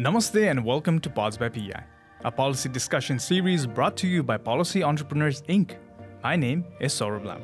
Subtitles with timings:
[0.00, 1.84] Namaste and welcome to Pods by PI,
[2.24, 5.76] a policy discussion series brought to you by Policy Entrepreneurs Inc.
[6.22, 7.42] My name is Saurabh Lam.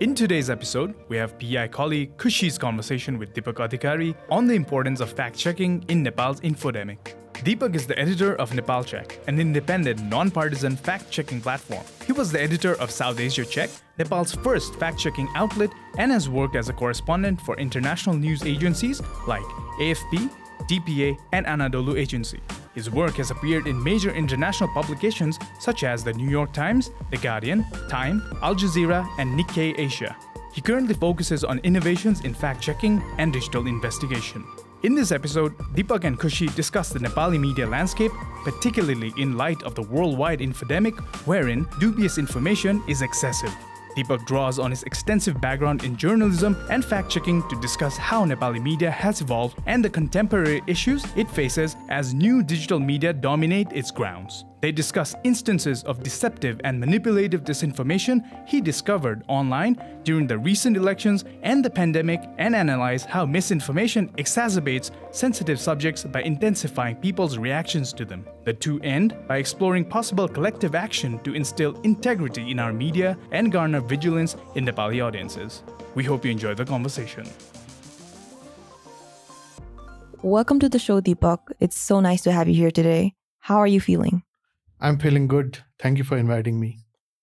[0.00, 5.00] In today's episode, we have PI colleague Khushi's conversation with Deepak Adhikari on the importance
[5.00, 7.14] of fact checking in Nepal's infodemic.
[7.32, 11.84] Deepak is the editor of Nepal Check, an independent, non-partisan fact-checking platform.
[12.06, 16.54] He was the editor of South Asia Check, Nepal's first fact-checking outlet, and has worked
[16.54, 19.42] as a correspondent for international news agencies like
[19.80, 20.30] AFP,
[20.68, 22.40] DPA, and Anadolu Agency.
[22.74, 27.18] His work has appeared in major international publications such as the New York Times, The
[27.18, 30.16] Guardian, Time, Al Jazeera, and Nikkei Asia.
[30.52, 34.44] He currently focuses on innovations in fact checking and digital investigation.
[34.84, 38.12] In this episode, Deepak and Khushi discuss the Nepali media landscape,
[38.44, 43.54] particularly in light of the worldwide infodemic, wherein dubious information is excessive.
[43.96, 48.62] Deepak draws on his extensive background in journalism and fact checking to discuss how Nepali
[48.62, 53.90] media has evolved and the contemporary issues it faces as new digital media dominate its
[53.90, 54.44] grounds.
[54.64, 61.22] They discuss instances of deceptive and manipulative disinformation he discovered online during the recent elections
[61.42, 68.06] and the pandemic and analyze how misinformation exacerbates sensitive subjects by intensifying people's reactions to
[68.06, 68.24] them.
[68.44, 73.52] The two end by exploring possible collective action to instill integrity in our media and
[73.52, 75.62] garner vigilance in Nepali audiences.
[75.94, 77.28] We hope you enjoy the conversation.
[80.22, 81.52] Welcome to the show, Deepak.
[81.60, 83.12] It's so nice to have you here today.
[83.40, 84.22] How are you feeling?
[84.84, 85.60] I'm feeling good.
[85.78, 86.80] Thank you for inviting me.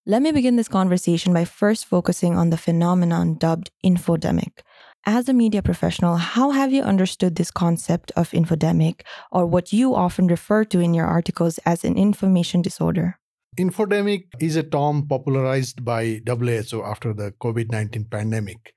[0.08, 4.62] Let me begin this conversation by first focusing on the phenomenon dubbed infodemic.
[5.06, 9.94] As a media professional, how have you understood this concept of infodemic, or what you
[9.94, 13.20] often refer to in your articles as an information disorder?
[13.60, 18.74] Infodemic is a term popularized by WHO after the COVID 19 pandemic.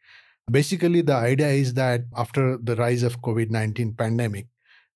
[0.51, 4.49] Basically, the idea is that after the rise of COVID 19 pandemic,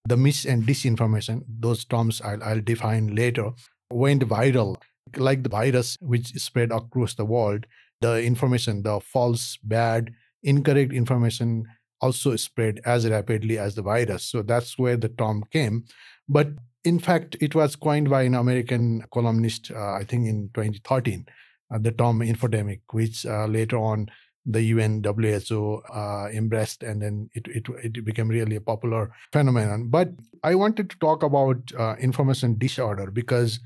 [0.06, 3.52] the mis and disinformation, those terms I'll, I'll define later,
[3.92, 4.76] went viral.
[5.16, 7.66] Like the virus which spread across the world,
[8.00, 10.12] the information, the false, bad,
[10.42, 11.64] incorrect information
[12.00, 14.24] also spread as rapidly as the virus.
[14.24, 15.84] So that's where the term came.
[16.28, 16.48] But
[16.84, 21.26] in fact, it was coined by an American columnist, uh, I think in 2013,
[21.72, 24.08] uh, the term infodemic, which uh, later on
[24.46, 29.88] the UN, WHO uh, embraced, and then it, it, it became really a popular phenomenon.
[29.88, 30.10] But
[30.42, 33.60] I wanted to talk about uh, information disorder because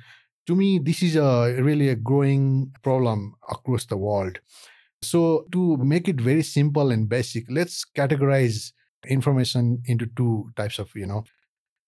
[0.47, 4.41] to me, this is a really a growing problem across the world.
[5.03, 8.73] So to make it very simple and basic, let's categorize
[9.09, 11.25] information into two types of, you know,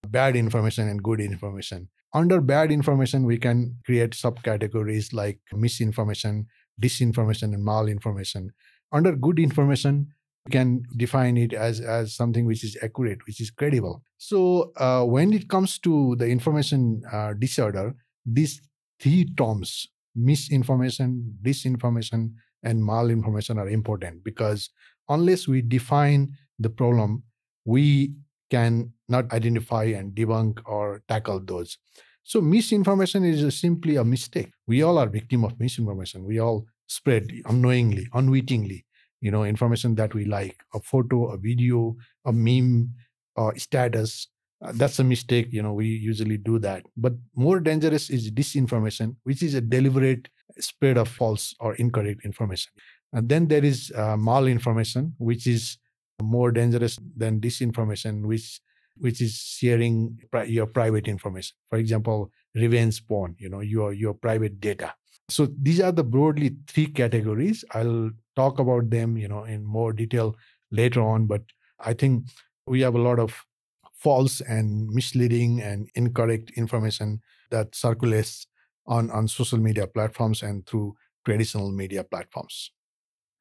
[0.08, 1.88] bad information and good information.
[2.12, 6.46] Under bad information, we can create subcategories like misinformation,
[6.80, 8.48] disinformation, and malinformation
[8.94, 10.08] under good information
[10.46, 14.02] you can define it as as something which is accurate which is credible.
[14.18, 17.94] So uh, when it comes to the information uh, disorder
[18.24, 18.60] these
[19.00, 22.32] three terms misinformation disinformation
[22.62, 24.70] and malinformation are important because
[25.08, 27.22] unless we define the problem
[27.64, 28.14] we
[28.50, 31.78] can not identify and debunk or tackle those.
[32.22, 34.50] So misinformation is simply a mistake.
[34.66, 36.24] We all are victim of misinformation.
[36.24, 38.83] We all spread unknowingly, unwittingly,
[39.24, 41.96] you know, information that we like, a photo, a video,
[42.26, 42.90] a meme,
[43.36, 44.28] or status.
[44.62, 46.84] Uh, that's a mistake, you know, we usually do that.
[46.96, 52.70] But more dangerous is disinformation, which is a deliberate spread of false or incorrect information.
[53.14, 55.78] And then there is uh, malinformation, which is
[56.22, 58.60] more dangerous than disinformation, which
[58.98, 61.56] which is sharing pri- your private information.
[61.68, 64.94] For example, revenge porn, you know, your your private data
[65.28, 69.92] so these are the broadly three categories i'll talk about them you know in more
[69.92, 70.36] detail
[70.70, 71.42] later on but
[71.80, 72.24] i think
[72.66, 73.44] we have a lot of
[73.92, 78.46] false and misleading and incorrect information that circulates
[78.86, 82.70] on on social media platforms and through traditional media platforms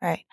[0.02, 0.26] Right.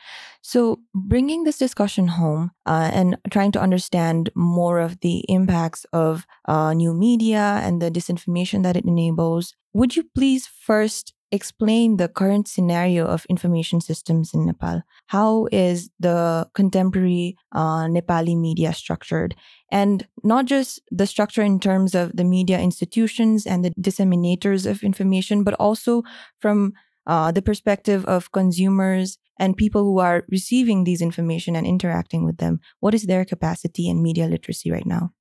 [0.43, 6.27] So, bringing this discussion home uh, and trying to understand more of the impacts of
[6.49, 12.09] uh, new media and the disinformation that it enables, would you please first explain the
[12.09, 14.83] current scenario of information systems in Nepal.
[15.07, 19.35] How is the contemporary uh, Nepali media structured?
[19.71, 24.83] And not just the structure in terms of the media institutions and the disseminators of
[24.83, 26.03] information, but also
[26.41, 26.73] from
[27.07, 32.37] uh, the perspective of consumers and people who are receiving these information and interacting with
[32.37, 32.61] them.
[32.81, 35.13] What is their capacity and media literacy right now?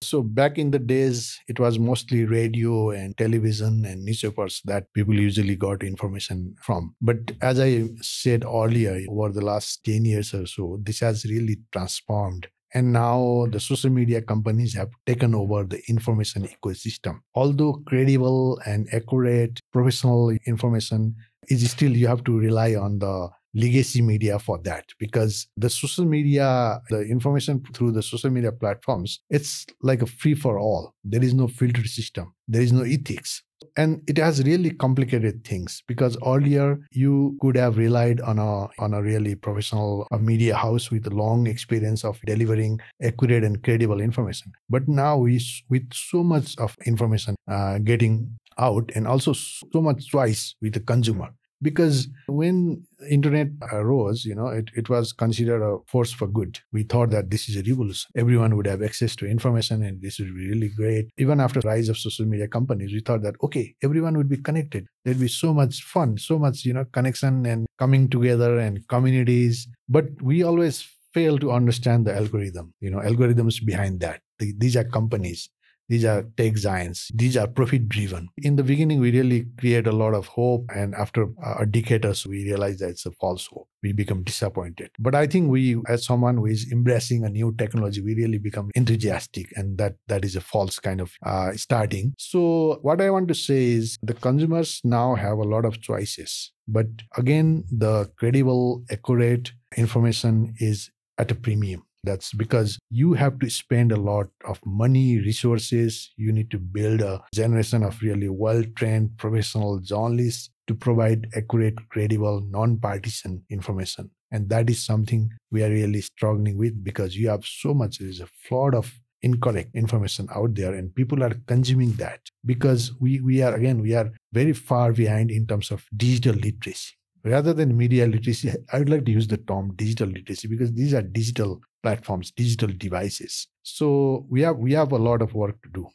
[0.00, 5.14] So back in the days, it was mostly radio and television and newspapers that people
[5.14, 6.94] usually got information from.
[7.00, 11.58] But as I said earlier, over the last 10 years or so, this has really
[11.72, 17.20] transformed And now the social media companies have taken over the information ecosystem.
[17.34, 21.16] Although credible and accurate professional information
[21.48, 24.84] is still, you have to rely on the legacy media for that.
[24.98, 30.34] Because the social media the information through the social media platforms it's like a free
[30.34, 30.94] for all.
[31.04, 32.34] There is no filter system.
[32.46, 33.42] There is no ethics.
[33.76, 35.82] And it has really complicated things.
[35.86, 41.06] Because earlier you could have relied on a on a really professional media house with
[41.06, 44.52] a long experience of delivering accurate and credible information.
[44.68, 50.06] But now we with so much of information uh, getting out and also so much
[50.08, 51.28] choice with the consumer
[51.62, 56.58] because when internet arose you know it, it was considered a force for good.
[56.72, 58.10] We thought that this is a revolution.
[58.16, 61.10] Everyone would have access to information and this would be really great.
[61.16, 64.36] Even after the rise of social media companies we thought that okay everyone would be
[64.36, 64.86] connected.
[65.04, 69.68] There'd be so much fun so much you know connection and coming together and communities.
[69.88, 74.20] But we always fail to understand the algorithm you know algorithms behind that.
[74.38, 75.48] These are companies
[75.88, 77.10] these are tech giants.
[77.14, 78.28] These are profit driven.
[78.38, 80.66] In the beginning, we really create a lot of hope.
[80.74, 83.68] And after a decade or so, we realize that it's a false hope.
[83.82, 84.90] We become disappointed.
[84.98, 88.70] But I think we, as someone who is embracing a new technology, we really become
[88.74, 89.46] enthusiastic.
[89.56, 92.14] And that, that is a false kind of uh, starting.
[92.18, 96.52] So what I want to say is the consumers now have a lot of choices.
[96.66, 103.50] But again, the credible, accurate information is at a premium that's because you have to
[103.50, 106.12] spend a lot of money, resources.
[106.16, 111.88] You need to build a generation of really well trained professional journalists to provide accurate,
[111.88, 114.10] credible, non partisan information.
[114.30, 118.08] And that is something we are really struggling with because you have so much, there
[118.08, 118.92] is a flood of
[119.22, 123.92] incorrect information out there and people are consuming that because we, we are again we
[123.92, 126.94] are very far behind in terms of digital literacy
[127.28, 130.94] rather than media literacy i would like to use the term digital literacy because these
[130.94, 133.46] are digital platforms, digital devices.
[133.62, 135.88] So we have we have a lot of work to do.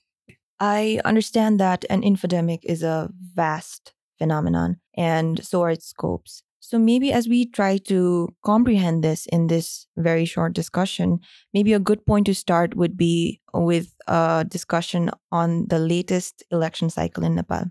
[0.59, 6.43] I understand that an infodemic is a vast phenomenon and so are its scopes.
[6.59, 11.19] So maybe as we try to comprehend this in this very short discussion,
[11.53, 16.89] maybe a good point to start would be with a discussion on the latest election
[16.89, 17.65] cycle in Nepal.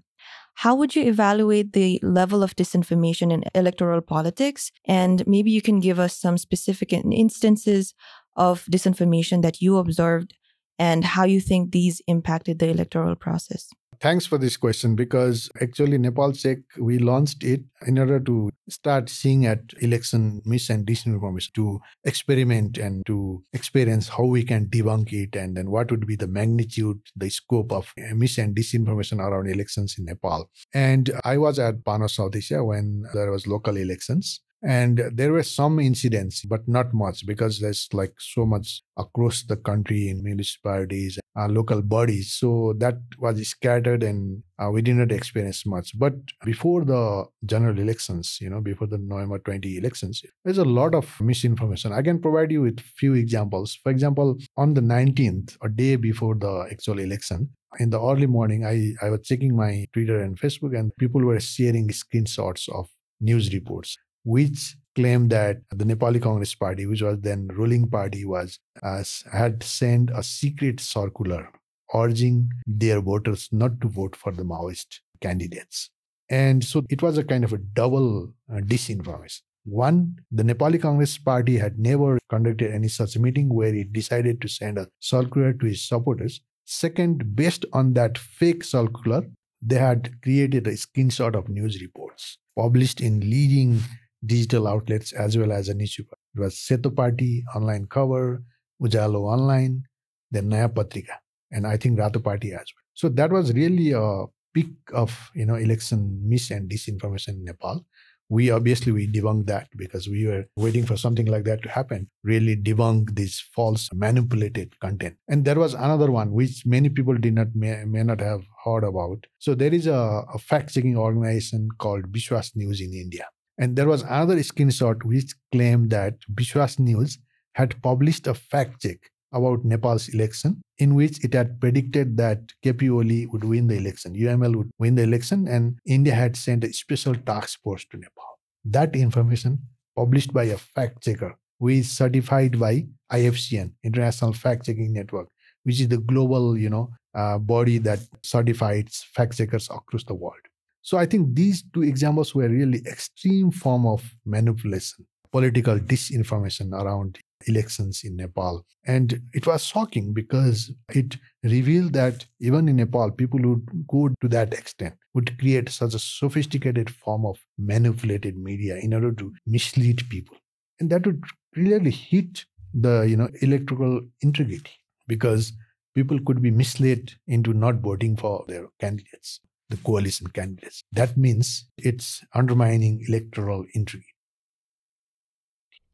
[0.55, 4.71] How would you evaluate the level of disinformation in electoral politics?
[4.87, 7.95] And maybe you can give us some specific instances
[8.37, 10.35] of disinformation that you observed
[10.79, 13.69] and how you think these impacted the electoral process.
[14.01, 19.09] Thanks for this question because actually Nepal Check we launched it in order to start
[19.09, 25.13] seeing at election mis and disinformation to experiment and to experience how we can debunk
[25.13, 29.49] it and then what would be the magnitude, the scope of mis and disinformation around
[29.49, 30.51] elections in Nepal.
[30.75, 35.43] And I was at Panos South Asia when there was local elections and there were
[35.43, 41.19] some incidents but not much because there's like so much across the country in municipalities
[41.39, 42.33] uh, local bodies.
[42.33, 45.99] So that was scattered and uh, we did not experience much.
[45.99, 46.15] But
[46.45, 51.21] before the general elections you know before the november 20 elections there's a lot of
[51.21, 51.93] misinformation.
[51.93, 53.79] I can provide you with few examples.
[53.83, 58.67] For example on the 19th a day before the actual election in the early morning
[58.67, 62.89] I, I was checking my twitter and facebook and people were sharing screenshots of
[63.21, 68.59] news reports which claimed that the Nepali Congress Party, which was then ruling party, was
[68.83, 69.03] uh,
[69.33, 71.49] had sent a secret circular
[71.95, 75.91] urging their voters not to vote for the Maoist candidates.
[76.31, 79.41] And so it was a kind of a double uh, disinformation.
[79.65, 84.49] One, the Nepali Congress Party had never conducted any such meeting where it decided to
[84.49, 86.41] send a circular to its supporters.
[86.65, 89.25] Second, based on that fake circular,
[89.61, 93.81] they had created a screenshot of news reports published in leading
[94.25, 96.17] digital outlets as well as a newspaper.
[96.35, 98.43] It was Setopati, online cover,
[98.81, 99.83] Ujalo Online,
[100.31, 101.19] then Naya Patrika,
[101.51, 102.87] and I think Ratopati as well.
[102.95, 104.25] So that was really a
[104.55, 107.85] peak of you know election mis and disinformation in Nepal.
[108.29, 112.09] We obviously we debunked that because we were waiting for something like that to happen.
[112.25, 115.17] Really debunk this false manipulated content.
[115.29, 118.85] And there was another one which many people did not may, may not have heard
[118.85, 119.27] about.
[119.39, 123.27] So there is a, a fact checking organization called Vishvas News in India
[123.59, 127.19] and there was another screenshot which claimed that Vishvas News
[127.55, 128.99] had published a fact check
[129.33, 134.15] about Nepal's election, in which it had predicted that KP Oli would win the election,
[134.15, 138.39] UML would win the election, and India had sent a special task force to Nepal.
[138.65, 139.59] That information,
[139.97, 145.29] published by a fact checker, is certified by IFCN, International Fact Checking Network,
[145.63, 150.41] which is the global, you know, uh, body that certifies fact checkers across the world.
[150.83, 157.19] So I think these two examples were really extreme form of manipulation, political disinformation around
[157.47, 158.65] elections in Nepal.
[158.85, 164.29] And it was shocking because it revealed that even in Nepal, people would go to
[164.29, 170.09] that extent, would create such a sophisticated form of manipulated media in order to mislead
[170.11, 170.37] people.
[170.81, 171.23] And that would
[171.55, 174.73] really hit the you know electoral integrity
[175.07, 175.53] because
[175.95, 179.41] people could be misled into not voting for their candidates
[179.73, 181.47] the coalition candidates that means
[181.91, 182.09] it's
[182.41, 184.13] undermining electoral integrity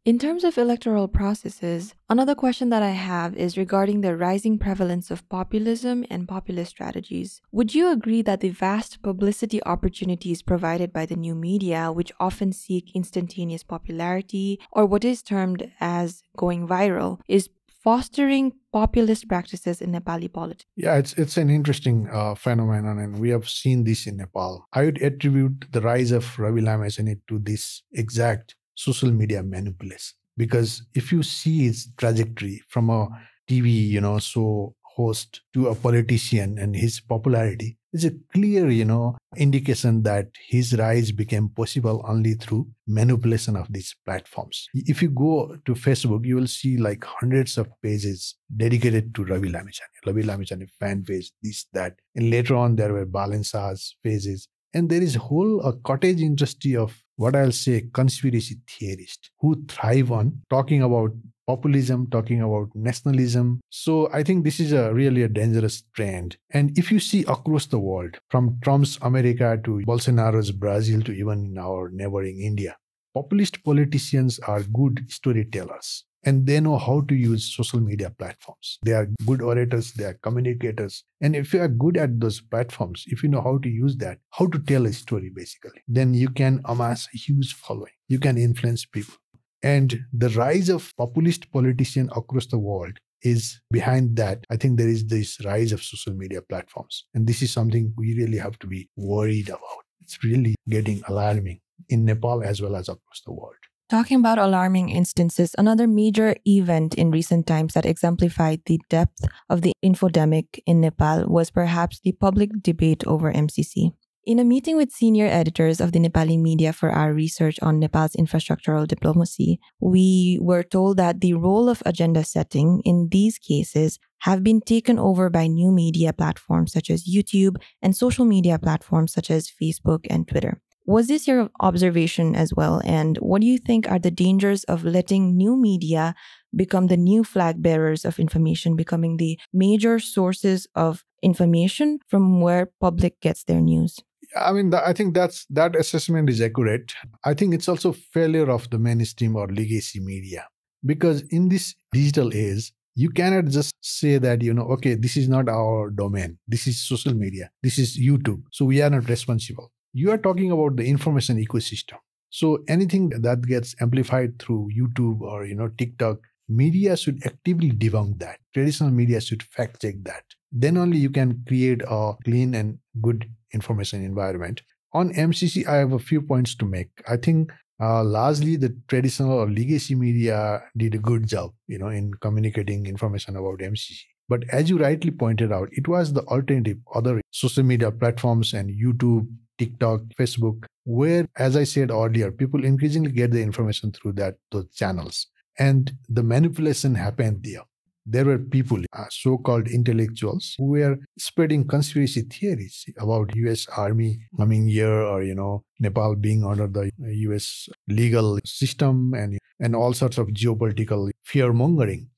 [0.09, 5.11] in terms of electoral processes, another question that I have is regarding the rising prevalence
[5.11, 7.43] of populism and populist strategies.
[7.53, 12.55] Would you agree that the vast publicity opportunities provided by the new media, which often
[12.55, 17.51] seek instantaneous popularity or what is termed as going viral, is
[17.83, 20.67] fostering populist practices in Nepali politics?
[20.77, 24.67] Yeah, it's it's an interesting uh, phenomenon, and we have seen this in Nepal.
[24.73, 30.15] I would attribute the rise of Ravi Lamichhane to this exact social media manipulation.
[30.37, 33.09] Because if you see its trajectory from a
[33.51, 38.85] TV, you know, so host to a politician and his popularity, it's a clear, you
[38.85, 44.69] know, indication that his rise became possible only through manipulation of these platforms.
[44.75, 49.51] If you go to Facebook, you will see like hundreds of pages dedicated to Ravi
[49.51, 51.95] Lamichhane, Ravi Lamichhane fan page, this, that.
[52.15, 54.49] And later on, there were Balen Shah's pages.
[54.75, 60.13] And there is whole a cottage industry of what I'll say conspiracy theorists who thrive
[60.13, 61.13] on talking about
[61.49, 63.61] populism, talking about nationalism.
[63.71, 66.37] So I think this is a really a dangerous trend.
[66.51, 71.57] And if you see across the world, from Trump's America to Bolsonaro's Brazil to even
[71.59, 72.77] our neighboring India,
[73.15, 78.79] populist politicians are good storytellers and they know how to use social media platforms.
[78.85, 81.05] They are good orators, they are communicators.
[81.21, 84.19] And if you are good at those platforms, if you know how to use that,
[84.31, 87.93] how to tell a story basically, then you can amass a huge following.
[88.09, 89.15] You can influence people.
[89.63, 94.45] And the rise of populist politicians across the world is behind that.
[94.51, 97.05] I think there is this rise of social media platforms.
[97.15, 99.85] And this is something we really have to be worried about.
[100.03, 103.57] It's really getting alarming in Nepal as well as across the world.
[103.91, 109.63] Talking about alarming instances, another major event in recent times that exemplified the depth of
[109.63, 113.95] the infodemic in Nepal was perhaps the public debate over MCC.
[114.29, 118.13] In a meeting with senior editors of the Nepali media for our research on Nepal's
[118.13, 124.45] infrastructural diplomacy, we were told that the role of agenda setting in these cases have
[124.45, 129.31] been taken over by new media platforms such as YouTube and social media platforms such
[129.31, 130.61] as Facebook and Twitter.
[130.85, 132.83] Was this your observation as well?
[132.85, 136.15] And what do you think are the dangers of letting new media
[136.55, 142.69] become the new flag bearers of information, becoming the major sources of information from where
[142.79, 144.01] public gets their news?
[144.37, 146.93] I mean, I think that's that assessment is accurate.
[147.25, 150.47] I think it's also failure of the mainstream or legacy media
[150.85, 155.29] because in this digital age, you cannot just say that you know okay this is
[155.29, 156.39] not our domain.
[156.47, 157.51] This is social media.
[157.63, 158.43] This is youtube.
[158.53, 159.73] So we are not responsible.
[159.95, 161.97] You are talking about the information ecosystem.
[162.31, 166.19] So anything that gets amplified through youtube or you know tiktok
[166.49, 168.39] media should actively debunk that.
[168.53, 170.25] Traditional media should fact check that.
[170.51, 174.63] Then only you can create a clean and good information environment
[174.93, 179.33] on mcc i have a few points to make i think uh, largely the traditional
[179.33, 184.43] or legacy media did a good job you know in communicating information about mcc but
[184.51, 189.27] as you rightly pointed out it was the alternative other social media platforms and youtube
[189.59, 194.71] TikTok, Facebook, where, as I said earlier, people increasingly get the information through that those
[194.73, 195.27] channels.
[195.59, 197.63] And the manipulation happened there.
[198.11, 203.67] There were people, uh, so-called intellectuals, who were spreading conspiracy theories about U.S.
[203.77, 207.69] Army coming here, or you know, Nepal being under the U.S.
[207.89, 212.09] legal system, and and all sorts of geopolitical fear mongering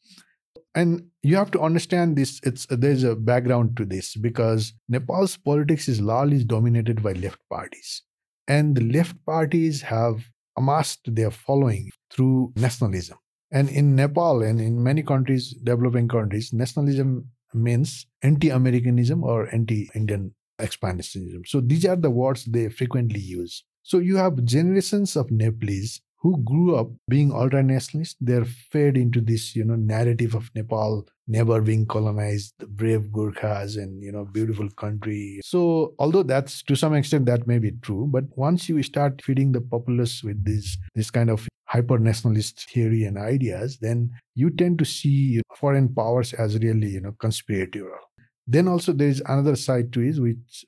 [0.74, 5.88] and you have to understand this it's there's a background to this because nepal's politics
[5.88, 8.02] is largely dominated by left parties
[8.46, 10.24] and the left parties have
[10.56, 13.18] amassed their following through nationalism
[13.50, 21.46] and in nepal and in many countries developing countries nationalism means anti-americanism or anti-indian expansionism.
[21.46, 23.64] So these are the words they frequently use.
[23.82, 29.20] So you have generations of nepalese who grew up being ultra nationalist they're fed into
[29.20, 34.24] this you know narrative of nepal never being colonized the brave gurkhas and you know
[34.24, 35.40] beautiful country.
[35.44, 39.52] So although that's to some extent that may be true but once you start feeding
[39.52, 44.78] the populace with this this kind of hyper nationalist theory and ideas then you tend
[44.80, 48.04] to see foreign powers as really you know conspiratorial.
[48.46, 50.64] Then also there is another side to it which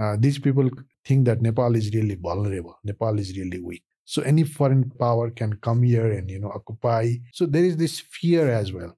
[0.00, 0.70] uh, these people
[1.04, 5.52] think that nepal is really vulnerable nepal is really weak So any foreign power can
[5.66, 7.14] come here and, you know, occupy.
[7.32, 8.96] So there is this fear as well.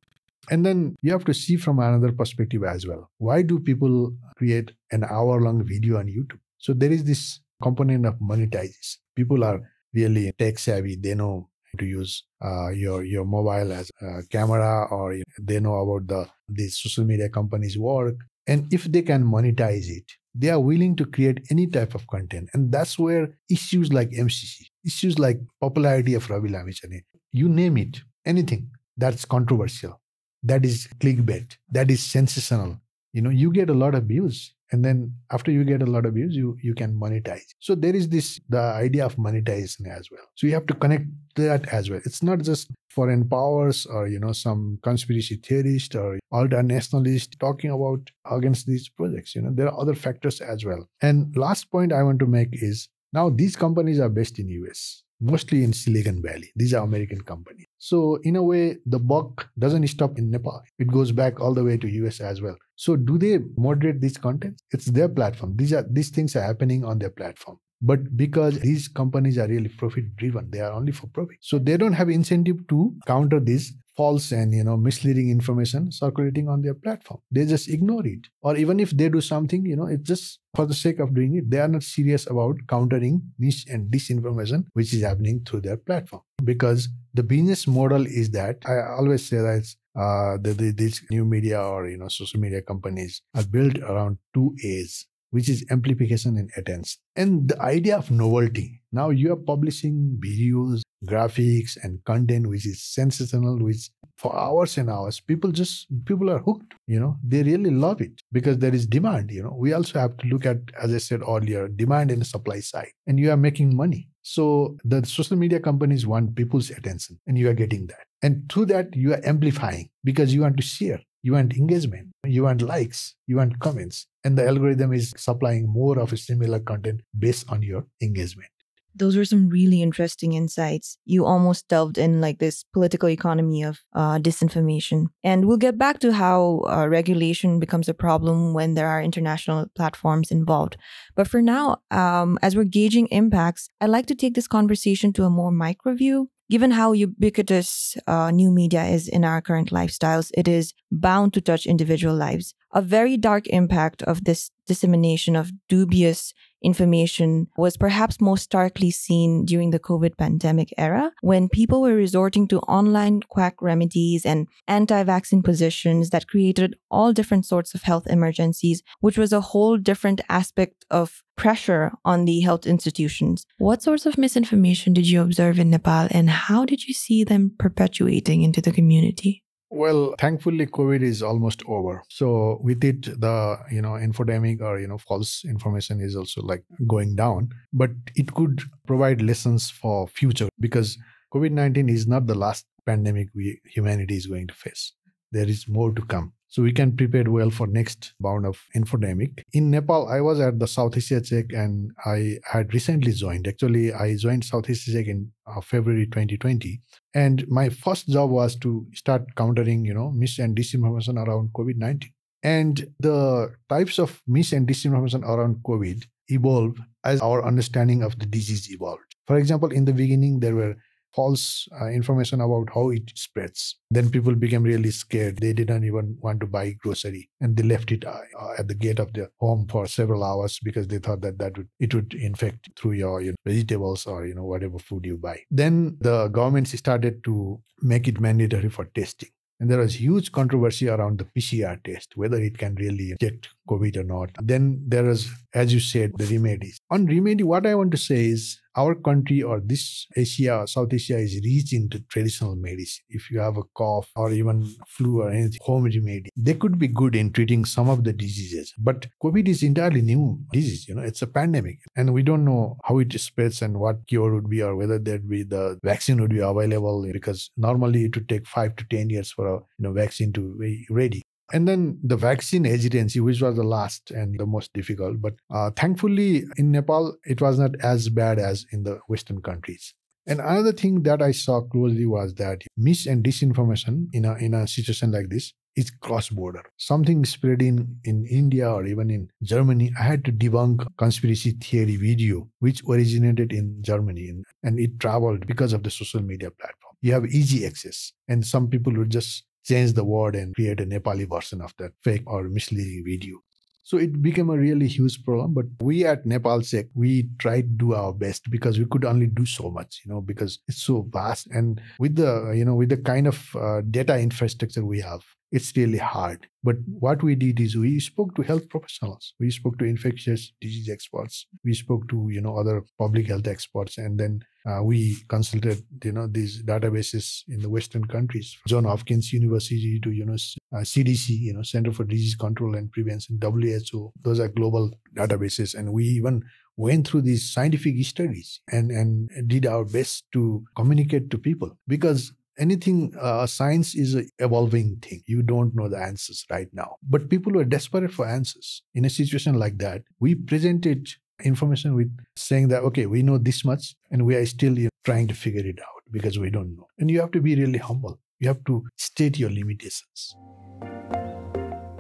[0.51, 3.11] And then you have to see from another perspective as well.
[3.19, 6.41] Why do people create an hour long video on YouTube?
[6.57, 9.01] So there is this component of monetization.
[9.15, 9.61] People are
[9.93, 10.97] really tech savvy.
[10.97, 16.09] They know to use uh, your your mobile as a camera, or they know about
[16.09, 18.17] the these social media companies' work.
[18.47, 22.49] And if they can monetize it, they are willing to create any type of content.
[22.55, 28.01] And that's where issues like MCC, issues like popularity of Ravi Lamichhane, you name it,
[28.25, 30.01] anything that's controversial,
[30.43, 32.79] that is clickbait, that is sensational.
[33.13, 36.07] You know, you get a lot of views and then after you get a lot
[36.07, 37.55] of views you you can monetize.
[37.61, 40.25] So there is this the idea of monetization as well.
[40.35, 42.01] So you have to connect that as well.
[42.05, 47.71] It's not just foreign powers or you know some conspiracy theorist or ultra nationalist talking
[47.71, 49.51] about against these projects you know.
[49.53, 50.89] There are other factors as well.
[51.01, 55.03] And last point i want to make is now these companies are based in us
[55.23, 56.51] mostly in Silicon Valley.
[56.57, 57.67] These are American companies.
[57.79, 60.61] So in a way, the buck doesn't stop in Nepal.
[60.79, 62.57] It goes back all the way to US as well.
[62.77, 64.63] So do they moderate these contents?
[64.73, 65.57] It's their platform.
[65.57, 67.59] These are these things are happening on their platform.
[67.81, 71.39] But because these companies are really profit driven, they are only for profit.
[71.41, 76.49] So they don't have incentive to counter this false and you know misleading information circulating
[76.49, 77.21] on their platform.
[77.31, 78.29] They just ignore it.
[78.41, 81.35] Or even if they do something you know it's just for the sake of doing
[81.37, 85.77] it they are not serious about countering mis and disinformation which is happening through their
[85.77, 86.23] platform.
[86.45, 91.25] Because the business model is that i always say that uh, the, the, these new
[91.25, 96.37] media or you know social media companies are built around two a's which is amplification
[96.37, 98.81] and attention and the idea of novelty.
[98.93, 104.89] Now you are publishing videos graphics and content which is sensational which for hours and
[104.89, 107.17] hours people just people are hooked you know.
[107.27, 109.55] They really love it because there is demand you know.
[109.59, 112.93] We also have to look at as i said earlier demand and supply side.
[113.07, 114.09] And you are making money.
[114.23, 118.07] So the social media companies want people's attention and you are getting that.
[118.23, 122.43] And through that you are amplifying because you want to share you want engagement you
[122.43, 127.01] want likes you want comments and the algorithm is supplying more of a similar content
[127.19, 128.51] based on your engagement
[128.95, 130.99] those were some really interesting insights.
[131.05, 135.07] You almost delved in like this political economy of uh, disinformation.
[135.25, 139.67] And we'll get back to how uh, regulation becomes a problem when there are international
[139.75, 140.77] platforms involved.
[141.15, 145.25] But for now, um, as we're gauging impacts, I'd like to take this conversation to
[145.25, 146.31] a more micro view.
[146.53, 151.41] Given how ubiquitous uh, new media is in our current lifestyles, it is bound to
[151.41, 152.55] touch individual lives.
[152.73, 156.33] A very dark impact of this dissemination of dubious
[156.63, 162.47] information was perhaps most starkly seen during the COVID pandemic era when people were resorting
[162.49, 168.07] to online quack remedies and anti vaccine positions that created all different sorts of health
[168.07, 173.45] emergencies, which was a whole different aspect of pressure on the health institutions.
[173.59, 177.53] What sorts of misinformation did you observe in Nepal and how did you see them
[177.59, 179.42] perpetuating into the community?
[179.75, 182.03] Well, thankfully, COVID is almost over.
[182.11, 186.63] So with it, the you know infodemic or you know false information is also like
[186.87, 187.49] going down.
[187.73, 190.99] But it could provide lessons for future because
[191.33, 194.93] COVID nineteen is not the last pandemic we humanity is going to face.
[195.31, 199.43] There is more to come so we can prepare well for next bound of infodemic.
[199.55, 203.49] In nepal i was at the south asia check and i had recently joined.
[203.49, 206.81] Actually i joined south asia check in uh, february 2020
[207.15, 212.05] and my first job was to start countering you know mis and disinformation around covid-19
[212.43, 218.27] and the types of mis and disinformation around covid evolve as our understanding of the
[218.27, 219.17] disease evolved.
[219.27, 220.77] For example in the beginning there were
[221.15, 223.77] false uh, information about how it spreads.
[223.91, 225.39] Then people became really scared.
[225.39, 228.21] They didn't even want to buy grocery, and they left it uh,
[228.59, 231.69] at the gate of their home for several hours because they thought that that would
[231.79, 235.41] it would infect through your you know, vegetables or you know whatever food you buy.
[235.51, 239.31] Then the governments started to make it mandatory for testing.
[239.63, 243.97] And there was huge controversy around the PCR test, whether it can really detect COVID
[243.97, 244.31] or not.
[244.43, 246.81] Then there was, as you said, the remedies.
[246.91, 251.19] On remedy, what I want to say is our country or this Asia, South Asia
[251.19, 253.05] is rich into traditional medicine.
[253.09, 256.89] If you have a cough or even flu or anything, home remedy, they could be
[256.89, 258.73] good in treating some of the diseases.
[258.79, 261.79] But COVID is entirely new disease, you know, it's a pandemic.
[261.97, 265.29] And we don't know how it spreads and what cure would be or whether there'd
[265.29, 269.33] be the vaccine would be available because normally it would take five to ten years
[269.33, 271.23] for a you know vaccine to be ready.
[271.53, 275.21] And then the vaccine hesitancy, which was the last and the most difficult.
[275.21, 279.95] But uh, thankfully, in Nepal, it was not as bad as in the Western countries.
[280.27, 284.55] And another thing that I saw closely was that mis and disinformation in a in
[284.55, 286.63] a situation like this is cross border.
[286.77, 291.97] Something spread in, in India or even in Germany, I had to debunk conspiracy theory
[291.97, 296.95] video, which originated in Germany and, and it traveled because of the social media platform.
[297.01, 300.87] You have easy access, and some people would just change the word and create a
[300.87, 303.39] Nepali version of that fake or misleading video.
[303.85, 305.55] So it became a really huge problem.
[305.55, 309.27] But we at Nepal Check, we tried to do our best because we could only
[309.27, 311.49] do so much, you know, because it's so vast.
[311.49, 315.77] And with the, you know, with the kind of uh, data infrastructure we have, it's
[315.77, 316.47] really hard.
[316.65, 319.35] But what we did is we spoke to health professionals.
[319.39, 321.47] We spoke to infectious disease experts.
[321.63, 323.99] We spoke to, you know, other public health experts.
[323.99, 329.33] And then uh, we consulted, you know, these databases in the Western countries, John Hopkins
[329.33, 330.39] University to, you know,
[330.75, 334.13] uh, CDC, you know, Center for Disease Control and Prevention, WHO.
[334.23, 335.75] Those are global databases.
[335.75, 336.45] And we even
[336.79, 342.33] went through these scientific studies and, and did our best to communicate to people because
[342.63, 345.23] anything uh, science is an evolving thing.
[345.27, 346.97] You don't know the answers right now.
[347.03, 348.83] But people were desperate for answers.
[348.95, 351.09] In a situation like that we presented
[351.43, 354.91] information with saying that okay we know this much and we are still you know,
[355.05, 356.87] trying to figure it out because we don't know.
[356.99, 358.21] And you have to be really humble.
[358.39, 360.37] You have to state your limitations.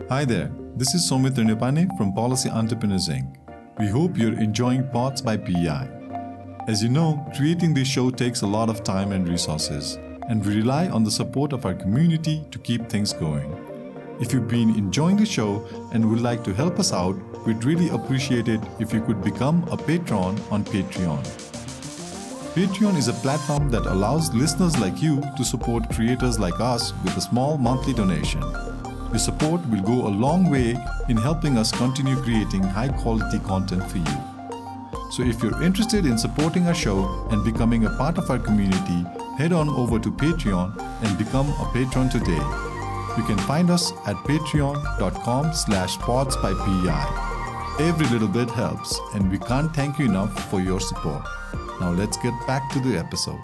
[0.09, 0.53] Hi there.
[0.77, 3.27] This is somit Rinupane from policy entrepreneurs inc.
[3.81, 5.89] We hope you're enjoying pods by pi
[6.69, 10.57] as you know creating this show takes a lot of time and resources and we
[10.57, 13.51] rely on the support of our community to keep things going.
[14.21, 17.89] If you've been enjoying the show and would like to help us out, we'd really
[17.89, 21.23] appreciate it if you could become a patron on Patreon.
[22.55, 27.17] Patreon is a platform that allows listeners like you to support creators like us with
[27.17, 28.43] a small monthly donation.
[29.11, 30.77] Your support will go a long way
[31.09, 34.33] in helping us continue creating high quality content for you.
[35.11, 39.05] So if you're interested in supporting our show and becoming a part of our community,
[39.39, 42.43] head on over to Patreon and become a patron today.
[43.17, 47.87] You can find us at patreon.com slash pods by PEI.
[47.89, 51.23] Every little bit helps, and we can't thank you enough for your support.
[51.81, 53.41] Now let's get back to the episode.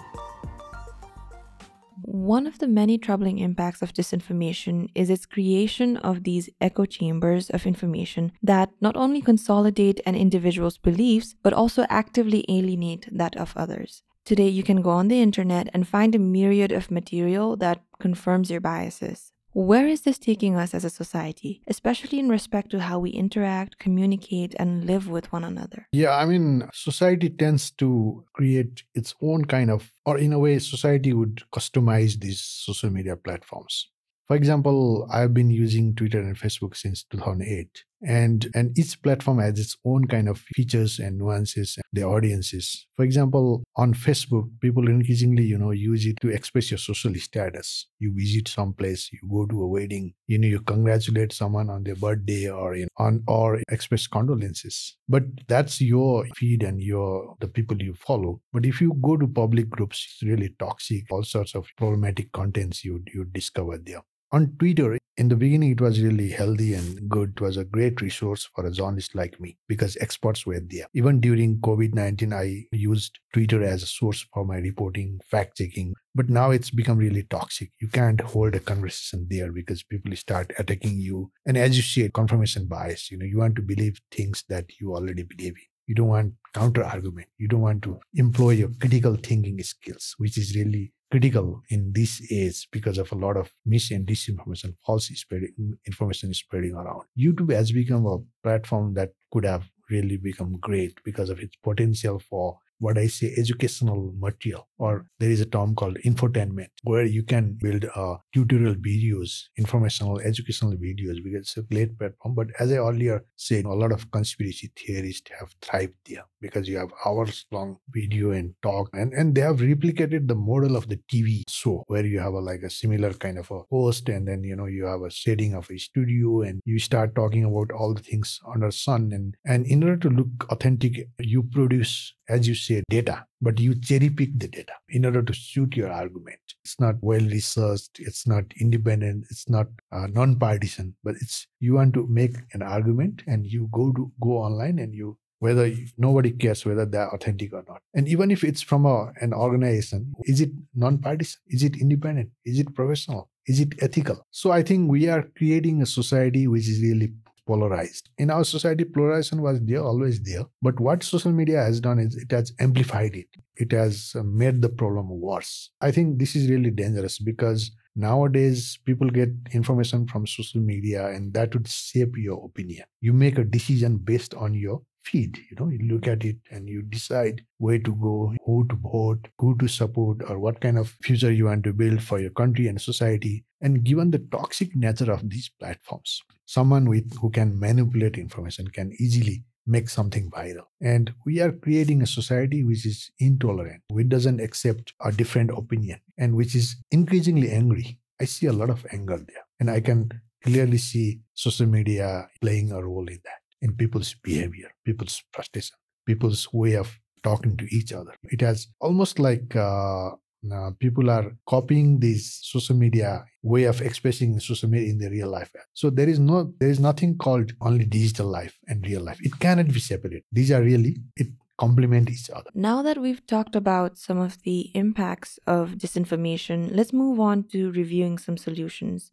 [2.01, 7.49] One of the many troubling impacts of disinformation is its creation of these echo chambers
[7.49, 13.53] of information that not only consolidate an individual's beliefs, but also actively alienate that of
[13.55, 14.03] others.
[14.29, 18.51] Today, you can go on the internet and find a myriad of material that confirms
[18.51, 19.31] your biases.
[19.53, 23.79] Where is this taking us as a society, especially in respect to how we interact,
[23.79, 25.87] communicate, and live with one another?
[25.91, 30.59] Yeah, I mean, society tends to create its own kind of, or in a way,
[30.59, 33.89] society would customize these social media platforms.
[34.27, 39.59] For example, I've been using Twitter and Facebook since 2008 and and each platform has
[39.59, 42.85] its own kind of features and nuances and their audiences.
[42.95, 47.87] For example on facebook people increasingly you know use it to express your social status.
[47.99, 51.83] You visit some place you go to a wedding you know you congratulate someone on
[51.83, 54.95] their birthday or you know, on or express condolences.
[55.07, 58.41] But that's your feed and your the people you follow.
[58.53, 61.11] But if you go to public groups it's really toxic.
[61.11, 65.81] All sorts of problematic contents you you discover there on Twitter, in the beginning, it
[65.81, 67.33] was really healthy and good.
[67.35, 70.85] It was a great resource for a journalist like me because experts were there.
[70.93, 75.93] Even during COVID 19, I used Twitter as a source for my reporting, fact checking.
[76.15, 77.71] But now it's become really toxic.
[77.81, 81.31] You can't hold a conversation there because people start attacking you.
[81.45, 83.11] And as you say, confirmation bias.
[83.11, 85.63] You know, you want to believe things that you already believe in.
[85.87, 87.27] You don't want counter argument.
[87.37, 92.21] You don't want to employ your critical thinking skills, which is really critical in this
[92.31, 97.03] age because of a lot of mis and disinformation, false spreading, information spreading around.
[97.17, 102.19] YouTube has become a platform that could have really become great because of its potential
[102.19, 107.23] for what I say educational material, or there is a term called infotainment, where you
[107.23, 112.35] can build uh, tutorial videos, informational, educational videos, because it's a great platform.
[112.35, 116.77] But as I earlier said, a lot of conspiracy theorists have thrived there because you
[116.77, 120.99] have hours long video and talk, and, and they have replicated the model of the
[121.11, 124.43] TV show, where you have a, like a similar kind of a host, and then
[124.43, 127.93] you know you have a setting of a studio, and you start talking about all
[127.93, 132.55] the things under sun, and and in order to look authentic, you produce as you
[132.55, 136.39] say, data, but you cherry pick the data in order to suit your argument.
[136.63, 141.93] It's not well researched, it's not independent, it's not uh, non-partisan, but it's you want
[141.95, 146.31] to make an argument and you go to go online and you whether you, nobody
[146.31, 147.81] cares whether they're authentic or not.
[147.93, 151.39] And even if it's from a, an organization, is it non-partisan?
[151.47, 152.29] Is it independent?
[152.45, 153.29] Is it professional?
[153.47, 154.25] Is it ethical?
[154.31, 157.13] So I think we are creating a society which is really
[157.49, 158.09] polarized.
[158.23, 160.45] In our society, polarization was there, always there.
[160.61, 163.29] But what social media has done is it has amplified it.
[163.63, 165.71] it has uh, made the problem worse.
[165.81, 171.33] I think this is really dangerous because nowadays people get information from social media and
[171.33, 172.85] that would shape your opinion.
[173.01, 175.37] You make a decision based on your feed.
[175.49, 179.27] You know, you look at it and you decide where to go, who to vote,
[179.39, 182.67] who to support, or what kind of future you want to build for your country
[182.67, 183.43] and society.
[183.61, 188.91] And given the toxic nature of these platforms, someone with who can manipulate information can
[188.99, 190.65] easily make something viral.
[190.81, 195.99] And we are creating a society which is intolerant, which doesn't accept a different opinion,
[196.17, 197.99] and which is increasingly angry.
[198.19, 199.45] I see a lot of anger there.
[199.59, 200.09] And I can
[200.43, 205.75] clearly see social media playing a role in that, in people's behavior, people's frustration,
[206.07, 208.15] people's way of talking to each other.
[208.23, 210.11] It has almost like uh,
[210.53, 215.29] uh, people are copying this social media way of expressing social media in the real
[215.29, 215.51] life.
[215.73, 219.19] So there is no there is nothing called only digital life and real life.
[219.21, 220.23] It cannot be separated.
[220.31, 222.49] These are really it complement each other.
[222.55, 227.71] Now that we've talked about some of the impacts of disinformation let's move on to
[227.71, 229.11] reviewing some solutions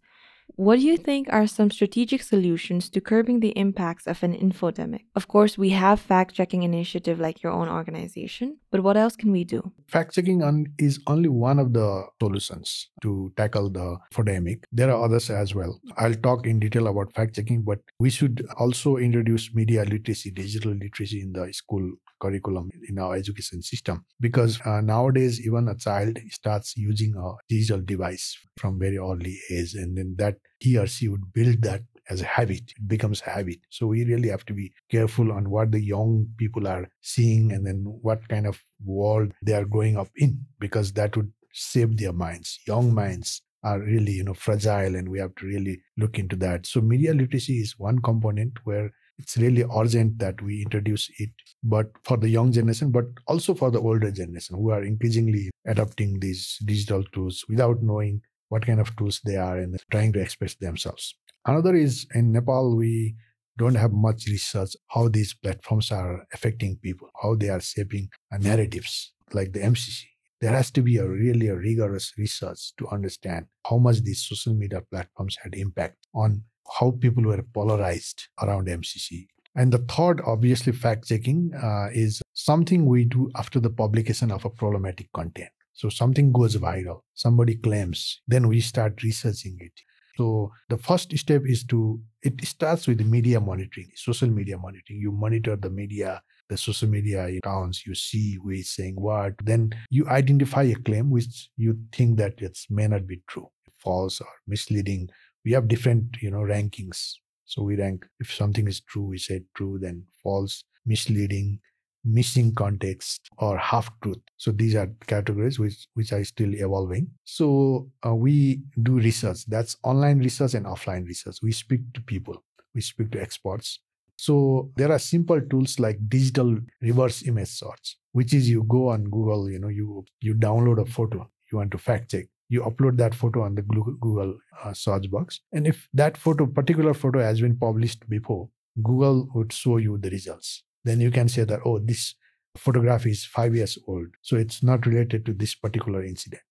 [0.55, 5.05] what do you think are some strategic solutions to curbing the impacts of an infodemic?
[5.15, 9.33] Of course, we have fact checking initiative like your own organization, but what else can
[9.33, 9.73] we do?
[9.89, 14.63] Fact checking is only one of the solutions to tackle the infodemic.
[14.73, 15.79] There are others as well.
[15.99, 20.73] I'll talk in detail about fact checking, but we should also introduce media literacy, digital
[20.73, 24.05] literacy in the school curriculum in our education system.
[24.21, 29.75] Because uh, nowadays even a child starts using a digital device from very early age
[29.75, 32.63] and then that he or she would build that as a habit.
[32.77, 33.59] It becomes a habit.
[33.71, 37.67] So we really have to be careful on what the young people are seeing and
[37.67, 42.13] then what kind of world they are growing up in because that would shape their
[42.13, 42.61] minds.
[42.67, 46.67] Young minds are really you know fragile and we have to really look into that.
[46.67, 51.31] So media literacy is one component where it's really urgent that we introduce it
[51.63, 56.21] but for the young generation but also for the older generation who are increasingly adopting
[56.21, 60.55] these digital tools without knowing what kind of tools they are and trying to express
[60.57, 61.17] themselves.
[61.45, 63.17] Another is in nepal we
[63.59, 69.13] don't have much research how these platforms are affecting people how they are shaping narratives
[69.33, 70.05] like the mcc
[70.41, 74.55] there has to be a really a rigorous research to understand how much these social
[74.55, 76.43] media platforms had impact on
[76.79, 79.27] how people were polarized around MCC.
[79.55, 84.45] And the third, obviously, fact checking uh, is something we do after the publication of
[84.45, 85.49] a problematic content.
[85.73, 89.73] So something goes viral, somebody claims, then we start researching it.
[90.17, 95.01] So the first step is to, it starts with media monitoring, social media monitoring.
[95.01, 99.35] You monitor the media, the social media accounts, you see who is saying what.
[99.45, 103.49] Then you identify a claim which you think that it may not be true,
[103.79, 105.11] false or misleading
[105.47, 107.15] we have different you know rankings.
[107.47, 111.61] So we rank if something is true we say true then false misleading
[112.05, 114.19] missing context or half truth.
[114.37, 117.09] So these are categories which which are still evolving.
[117.25, 119.47] So uh, we do research.
[119.47, 121.37] That's online research and offline research.
[121.43, 122.45] We speak to people.
[122.75, 123.81] We speak to experts.
[124.17, 129.05] So there are simple tools like digital reverse image search which is you go on
[129.05, 132.97] google you know you you download a photo you want to fact check you upload
[132.99, 135.41] that photo on the Google uh, search box.
[135.53, 138.49] And if that photo, particular photo has been published before,
[138.83, 140.63] Google would show you the results.
[140.85, 142.15] Then you can say that, oh, this
[142.57, 144.07] photograph is five years old.
[144.23, 146.43] So it's not related to this particular incident.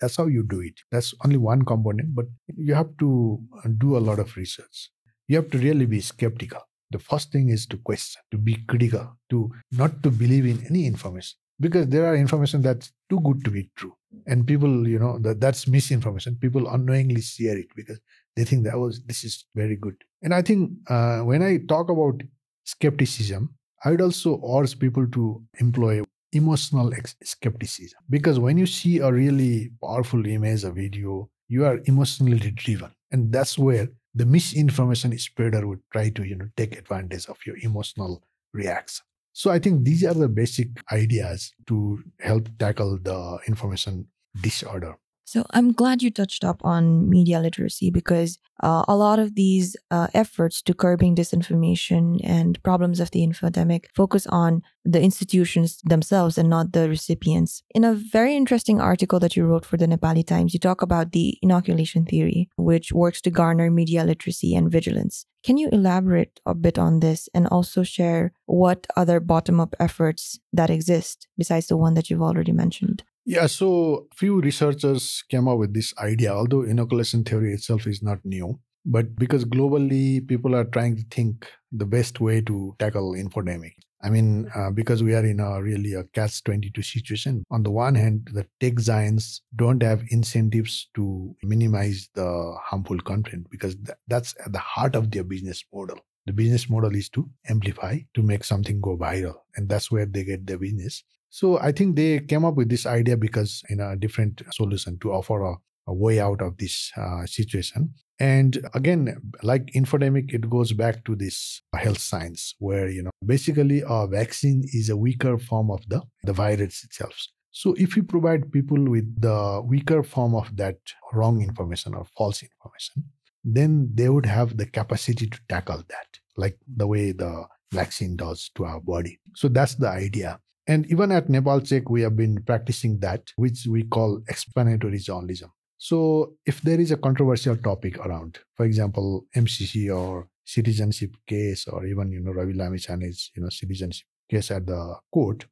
[0.00, 0.74] That's how you do it.
[0.92, 4.90] That's only one component, but you have to uh, do a lot of research.
[5.26, 6.60] You have to really be skeptical.
[6.90, 10.86] The first thing is to question, to be critical, to not to believe in any
[10.86, 13.94] information because there are information that's too good to be true.
[14.26, 16.36] And people you know that that's misinformation.
[16.40, 18.00] People unknowingly share it because
[18.36, 19.96] they think that was this is very good.
[20.22, 22.22] And i think uh, when i talk about
[22.64, 27.98] skepticism i would also urge people to employ emotional ex- skepticism.
[28.10, 32.90] Because when you see a really powerful image a video you are emotionally driven.
[33.10, 37.56] And that's where the misinformation spreader would try to you know take advantage of your
[37.62, 39.04] emotional reaction
[39.38, 44.08] so I think these are the basic ideas to help tackle the information
[44.42, 44.96] disorder.
[45.30, 49.76] So I'm glad you touched up on media literacy because uh, a lot of these
[49.90, 56.38] uh, efforts to curbing disinformation and problems of the infodemic focus on the institutions themselves
[56.38, 57.62] and not the recipients.
[57.74, 61.12] In a very interesting article that you wrote for the Nepali Times, you talk about
[61.12, 65.26] the inoculation theory, which works to garner media literacy and vigilance.
[65.44, 70.40] Can you elaborate a bit on this and also share what other bottom up efforts
[70.54, 73.04] that exist besides the one that you've already mentioned?
[73.28, 78.24] Yeah, so few researchers came up with this idea, although inoculation theory itself is not
[78.24, 78.58] new.
[78.86, 83.72] But because globally people are trying to think the best way to tackle infodemic.
[84.02, 87.44] I mean, uh, because we are in a really a catch 22 situation.
[87.50, 93.48] On the one hand, the tech giants don't have incentives to minimize the harmful content
[93.50, 95.98] because th- that's at the heart of their business model.
[96.24, 99.34] The business model is to amplify, to make something go viral.
[99.54, 101.04] And that's where they get their business.
[101.30, 105.12] So I think they came up with this idea because in a different solution to
[105.12, 105.54] offer a,
[105.86, 107.94] a way out of this uh, situation.
[108.20, 113.82] And again, like infodemic, it goes back to this health science where, you know, basically
[113.86, 117.16] a vaccine is a weaker form of the, the virus itself.
[117.50, 120.78] So if you provide people with the weaker form of that
[121.12, 123.04] wrong information or false information,
[123.44, 128.50] then they would have the capacity to tackle that, like the way the vaccine does
[128.56, 129.18] to our body.
[129.34, 130.40] So that's the idea.
[130.68, 135.50] And even at Nepal Check, we have been practicing that, which we call explanatory journalism.
[135.78, 141.86] So if there is a controversial topic around, for example, MCC or citizenship case, or
[141.86, 145.46] even you know Ravi Lamichhane's you know citizenship case at the court,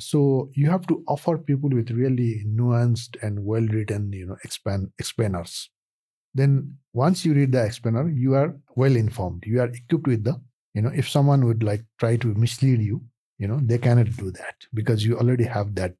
[0.00, 4.90] so you have to offer people with really nuanced and well written you know explain
[4.98, 5.70] explainers.
[6.34, 9.44] Then once you read the explainer, you are well informed.
[9.46, 10.40] You are equipped with the
[10.74, 13.02] you know if someone would like try to mislead you,
[13.38, 15.94] you know they cannot do that because you already have that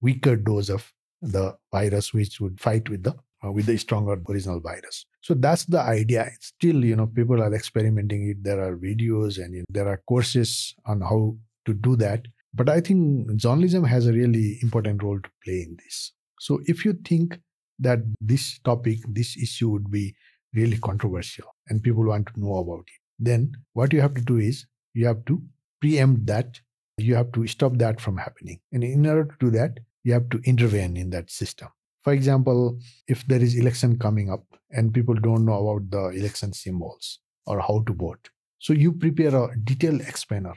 [0.00, 4.60] weaker dose of the virus which would fight with the uh, with the stronger original
[4.60, 5.06] virus.
[5.22, 6.30] So that's the idea.
[6.40, 8.42] Still you know people are experimenting it.
[8.42, 12.26] There are videos and you know, there are courses on how to do that.
[12.52, 16.12] But i think journalism has a really important role to play in this.
[16.40, 17.38] So if you think
[17.78, 20.14] that this topic this issue would be
[20.54, 24.38] really controversial and people want to know about it then what you have to do
[24.38, 25.40] is you have to
[25.80, 26.60] preempt that
[27.02, 30.28] you have to stop that from happening and in order to do that you have
[30.30, 31.68] to intervene in that system.
[32.02, 36.52] For example, if there is election coming up and people don't know about the election
[36.52, 40.54] symbols or how to vote, so you prepare a detailed explainer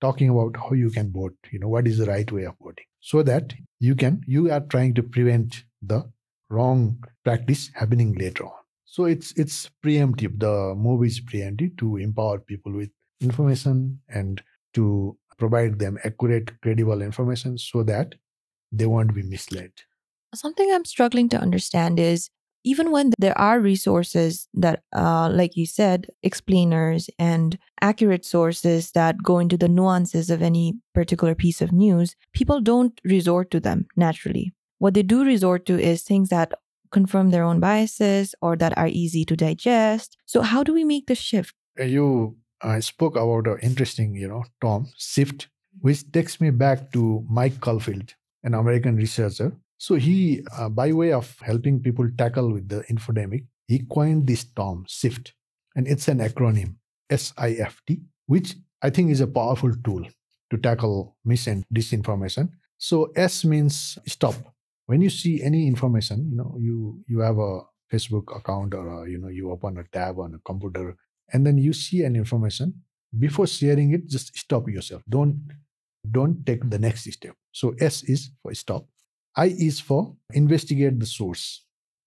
[0.00, 2.84] talking about how you can vote, you know, what is the right way of voting,
[3.00, 6.08] so that you can you are trying to prevent the
[6.50, 8.60] wrong practice happening later on.
[8.84, 10.38] So it's it's preemptive.
[10.38, 12.90] The move is preemptive to empower people with
[13.20, 14.40] information and
[14.74, 18.14] to provide them accurate, credible information so that
[18.72, 19.72] they won't be misled.
[20.34, 22.30] Something I'm struggling to understand is
[22.64, 29.22] even when there are resources that, uh, like you said, explainers and accurate sources that
[29.22, 33.86] go into the nuances of any particular piece of news, people don't resort to them
[33.96, 34.54] naturally.
[34.78, 36.52] What they do resort to is things that
[36.90, 40.16] confirm their own biases or that are easy to digest.
[40.24, 41.54] So, how do we make the shift?
[41.78, 45.48] You uh, spoke about an interesting, you know, term, shift,
[45.80, 49.52] which takes me back to Mike Caulfield, an American researcher.
[49.78, 54.44] So he, uh, by way of helping people tackle with the infodemic, he coined this
[54.44, 55.34] term SIFT,
[55.76, 56.76] and it's an acronym
[57.10, 60.06] S-I-F-T, which I think is a powerful tool
[60.50, 62.50] to tackle mis and disinformation.
[62.78, 64.34] So S means stop.
[64.86, 67.60] When you see any information, you know, you you have a
[67.92, 70.96] Facebook account or a, you know you open a tab on a computer,
[71.32, 72.82] and then you see an information.
[73.18, 75.02] Before sharing it, just stop yourself.
[75.08, 75.38] Don't
[76.10, 77.34] don't take the next step.
[77.52, 78.86] So S is for stop.
[79.36, 81.64] I is for investigate the source.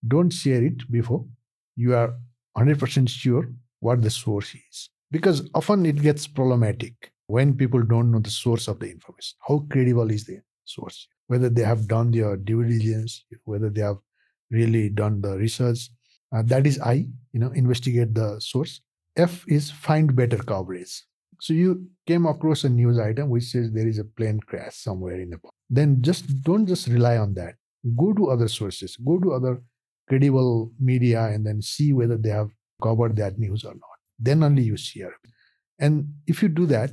[0.07, 1.25] Don't share it before
[1.77, 2.15] you are
[2.57, 3.49] 100% sure
[3.79, 4.89] what the source is.
[5.11, 9.37] Because often it gets problematic when people don't know the source of the information.
[9.47, 11.07] How credible is the source?
[11.27, 13.97] Whether they have done their due diligence, whether they have
[14.51, 15.89] really done the research.
[16.33, 18.81] Uh, that is I, you know, investigate the source.
[19.17, 21.03] F is find better coverage.
[21.39, 25.19] So you came across a news item which says there is a plane crash somewhere
[25.19, 25.51] in Nepal.
[25.69, 27.55] Then just don't just rely on that.
[27.95, 29.61] Go to other sources, go to other
[30.07, 32.49] credible media and then see whether they have
[32.81, 33.97] covered that news or not.
[34.19, 35.13] Then only you share.
[35.79, 36.91] And if you do that,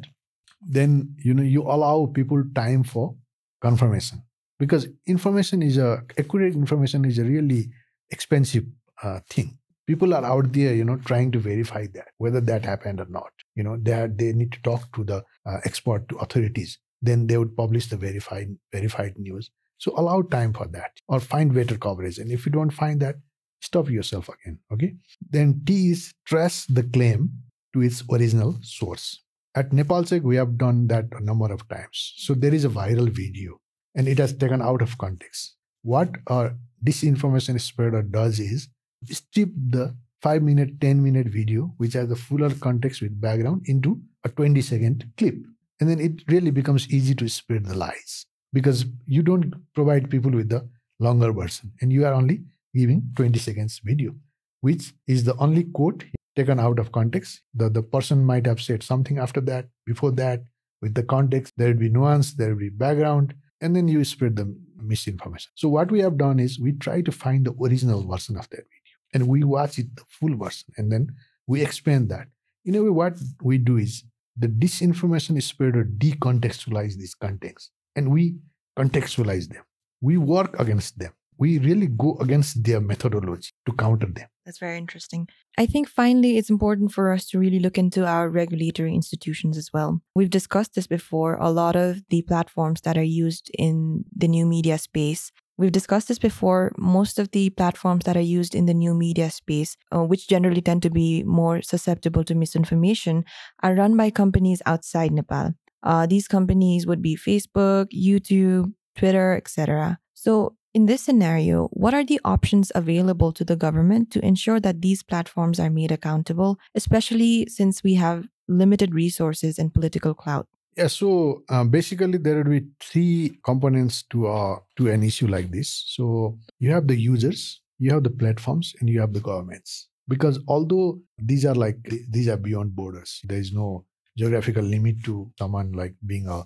[0.67, 3.15] then you know you allow people time for
[3.61, 4.23] confirmation
[4.59, 7.71] because information is a accurate information is a really
[8.11, 8.65] expensive
[9.03, 13.01] uh, thing people are out there you know trying to verify that whether that happened
[13.01, 13.33] or not.
[13.55, 16.79] You know they are, they need to talk to the uh, expert to authorities.
[17.03, 19.51] Then they would publish the verified verified news.
[19.79, 22.19] So allow time for that or find better coverage.
[22.19, 23.17] And if you don't find that
[23.61, 24.95] stop yourself again okay?
[25.31, 27.31] Then t is trace the claim
[27.73, 29.21] to its original source.
[29.55, 32.15] At nepalcheck we have done that a number of times.
[32.17, 33.61] So there is a viral video
[33.95, 35.57] and it has taken out of context.
[35.83, 38.69] What a disinformation spreader does is
[39.11, 44.01] strip the 5 minute 10 minute video which has the fuller context with background into
[44.25, 45.37] a 20 second clip
[45.81, 50.31] and then it really becomes easy to spread the lies because you don't provide people
[50.31, 50.67] with the
[51.01, 52.43] longer version and you are only
[52.75, 54.15] giving 20 seconds video
[54.61, 56.05] which is the only quote
[56.37, 60.43] taken out of context the, the person might have said something after that before that
[60.85, 64.37] with the context, there will be nuance, there will be background, and then you spread
[64.37, 65.51] the misinformation.
[65.55, 68.67] So what we have done is we try to find the original version of that
[69.15, 71.15] and we watch it the full version and then
[71.47, 72.27] we expand that.
[72.65, 74.05] In a way, what we do is
[74.37, 78.37] the disinformation spreader decontextualize these contents and we
[78.77, 79.63] contextualize them.
[80.01, 81.13] We work against them.
[81.39, 84.29] We really go against their methodology to counter them.
[84.45, 85.27] That's very interesting.
[85.59, 89.73] I think finally, it's important for us to really look into our regulatory institutions as
[89.73, 90.01] well.
[90.15, 91.37] We've discussed this before.
[91.41, 96.09] A lot of the platforms that are used in the new media space We've discussed
[96.09, 96.73] this before.
[96.77, 100.61] Most of the platforms that are used in the new media space, uh, which generally
[100.61, 103.25] tend to be more susceptible to misinformation,
[103.63, 105.55] are run by companies outside Nepal.
[105.83, 109.99] Uh, these companies would be Facebook, YouTube, Twitter, etc.
[110.15, 114.83] So, in this scenario, what are the options available to the government to ensure that
[114.83, 120.49] these platforms are made accountable, especially since we have limited resources and political clout?
[120.77, 125.51] Yeah, so uh, basically there will be three components to uh, to an issue like
[125.51, 125.85] this.
[125.87, 129.89] So you have the users, you have the platforms, and you have the governments.
[130.09, 131.79] Because although these are like
[132.11, 133.87] these are beyond borders, there is no
[134.19, 136.43] geographical limit to someone like being a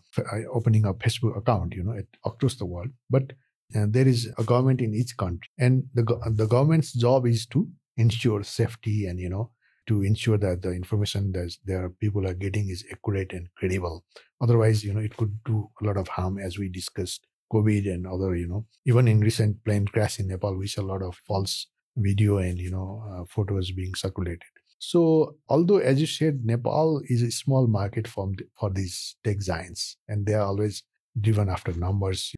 [0.52, 2.90] opening a Facebook account, you know, across the world.
[3.08, 3.32] But
[3.74, 6.04] uh, there is a government in each country, and the
[6.34, 7.66] the government's job is to
[7.96, 9.50] ensure safety and you know
[9.88, 14.04] to ensure that the information that their people are getting is accurate and credible.
[14.40, 18.06] Otherwise, you know, it could do a lot of harm as we discussed COVID and
[18.06, 21.16] other, you know, even in recent plane crash in Nepal, we saw a lot of
[21.26, 21.66] false
[21.96, 24.42] video and, you know, uh, photos being circulated.
[24.78, 28.30] So, although as you said, Nepal is a small market for,
[28.60, 30.84] for these tech giants, and they are always
[31.20, 32.32] driven after numbers.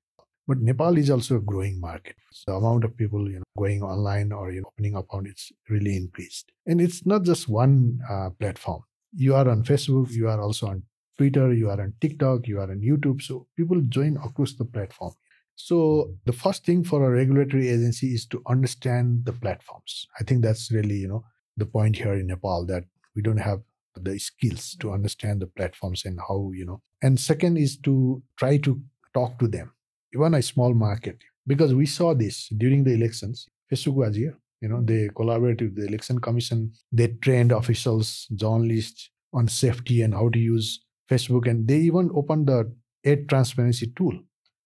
[0.51, 2.16] But Nepal is also a growing market.
[2.44, 5.96] The amount of people you know, going online or you know, opening account it's really
[5.96, 6.51] increased.
[6.66, 8.82] And it's not just one uh, platform.
[9.14, 10.82] You are on Facebook, you are also on
[11.16, 13.22] Twitter, you are on TikTok, you are on YouTube.
[13.22, 15.12] So people join across the platform.
[15.55, 20.09] So the first thing for a regulatory agency is to understand the platforms.
[20.18, 21.24] I think that's really, you know,
[21.59, 23.61] the point here in Nepal that we don't have
[23.94, 26.82] the skills to understand the platforms and how, you know.
[27.03, 28.82] And second is to try to
[29.14, 29.70] talk to them
[30.14, 31.18] even a small market.
[31.46, 33.46] Because we saw this during the elections.
[33.72, 34.36] Facebook was here.
[34.61, 36.72] You know, they collaborated with the election commission.
[36.92, 40.80] They trained officials, journalists on safety and how to use
[41.11, 41.48] Facebook.
[41.48, 42.72] And they even opened the
[43.06, 44.18] ad transparency tool.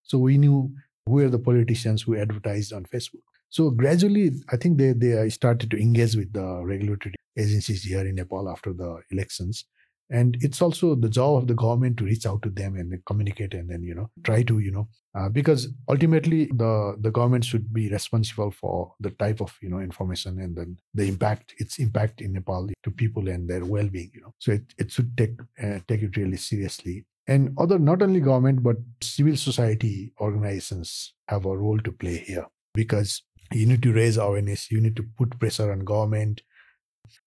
[0.02, 0.74] So we knew
[1.06, 3.22] who are the politicians who advertised on Facebook.
[3.50, 8.16] So gradually, I think they, they started to engage with the regulatory agencies here in
[8.16, 9.64] Nepal after the elections
[10.10, 13.54] and it's also the job of the government to reach out to them and communicate
[13.54, 17.72] and then you know try to you know uh, because ultimately the the government should
[17.72, 22.20] be responsible for the type of you know information and then the impact its impact
[22.20, 24.34] in nepal to people and their well-being you know.
[24.38, 27.06] So it, it should take uh, take it really seriously.
[27.26, 32.46] And other not only government but civil society organizations have a role to play here
[32.74, 36.42] because you need to raise awareness you need to put pressure on government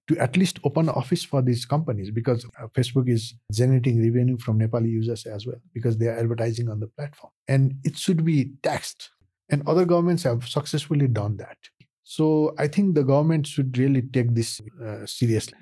[0.08, 4.60] to at least open office for these companies because uh, Facebook is generating revenue from
[4.60, 7.32] Nepali users as well because they are advertising on the platform.
[7.48, 9.10] And it should be taxed.
[9.50, 11.58] And other governments have successfully done that.
[12.04, 15.58] So I think the government should really take this uh, seriously.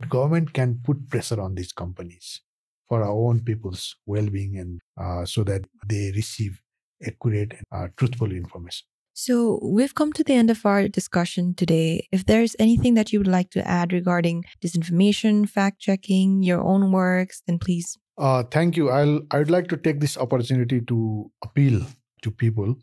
[0.00, 2.42] The government can put pressure on these companies
[2.86, 6.60] for our own people's well-being and uh, so that they receive
[7.04, 8.86] accurate and uh, truthful information.
[9.18, 12.06] So, we've come to the end of our discussion today.
[12.12, 16.92] If there's anything that you would like to add regarding disinformation, fact checking, your own
[16.92, 17.96] works, then please.
[18.18, 18.90] Uh, thank you.
[18.90, 21.80] I'll, I'd like to take this opportunity to appeal
[22.20, 22.74] to people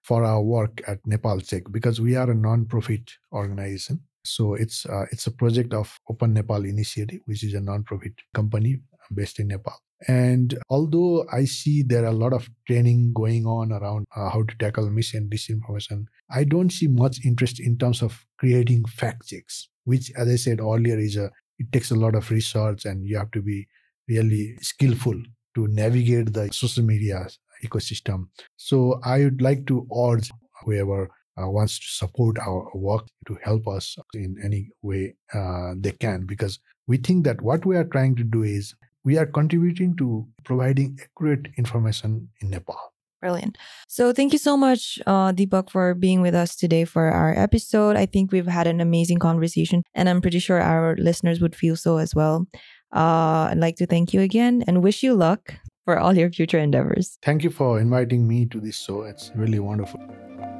[0.00, 4.00] for our work at Nepal Check because we are a non-profit organization.
[4.24, 8.80] So it's uh, it's a project of Open Nepal Initiative, which is a non-profit company
[9.12, 9.76] based in Nepal.
[10.08, 14.42] And although I see there are a lot of training going on around uh, how
[14.42, 19.28] to tackle mis and disinformation, I don't see much interest in terms of creating fact
[19.28, 23.06] checks, which, as I said earlier, is a it takes a lot of research and
[23.06, 23.68] you have to be
[24.08, 25.14] really skillful
[25.54, 27.28] to navigate the social media
[27.64, 28.28] ecosystem.
[28.56, 30.30] So I would like to urge
[30.64, 31.08] whoever
[31.40, 36.26] uh, wants to support our work to help us in any way uh, they can
[36.26, 38.74] because we think that what we are trying to do is
[39.04, 42.78] we are contributing to providing accurate information in Nepal.
[43.20, 43.56] Brilliant.
[43.86, 47.94] So, thank you so much, uh, Deepak, for being with us today for our episode.
[47.94, 51.76] I think we've had an amazing conversation, and I'm pretty sure our listeners would feel
[51.76, 52.48] so as well.
[52.92, 56.58] Uh, I'd like to thank you again and wish you luck for all your future
[56.58, 57.16] endeavors.
[57.22, 59.02] Thank you for inviting me to this show.
[59.02, 60.00] It's really wonderful.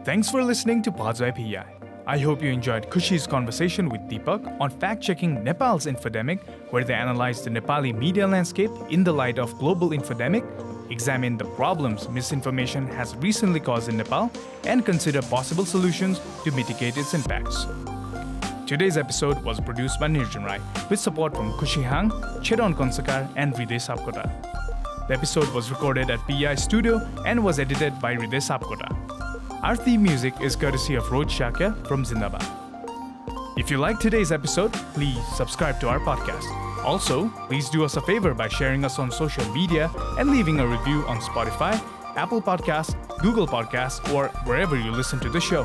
[0.05, 1.82] Thanks for listening to Pods by PEI.
[2.05, 6.41] I hope you enjoyed Khushi's conversation with Deepak on fact checking Nepal's infodemic,
[6.71, 10.43] where they analyzed the Nepali media landscape in the light of global infodemic,
[10.91, 14.33] examine the problems misinformation has recently caused in Nepal,
[14.65, 17.67] and consider possible solutions to mitigate its impacts.
[18.67, 22.11] Today's episode was produced by Nirjan Rai with support from Khushi Hang,
[22.43, 24.27] Cheron Konsakar, and Riday Sapkota.
[25.07, 29.02] The episode was recorded at PEI Studio and was edited by Riday Sapkota.
[29.63, 32.45] Our theme music is courtesy of Shakya from Zindabad.
[33.57, 36.51] If you like today's episode, please subscribe to our podcast.
[36.85, 39.89] Also, please do us a favor by sharing us on social media
[40.19, 41.81] and leaving a review on Spotify,
[42.17, 45.63] Apple Podcasts, Google Podcasts, or wherever you listen to the show.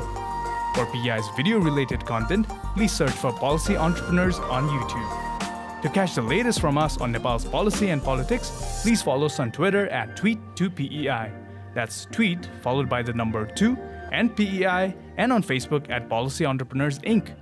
[0.76, 2.46] For PEI's video related content,
[2.76, 5.82] please search for Policy Entrepreneurs on YouTube.
[5.82, 9.50] To catch the latest from us on Nepal's policy and politics, please follow us on
[9.50, 11.47] Twitter at tweet2pei.
[11.74, 13.76] That's tweet followed by the number 2
[14.12, 17.34] and PEI, and on Facebook at Policy Entrepreneurs Inc.